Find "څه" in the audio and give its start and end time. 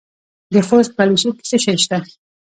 1.49-1.57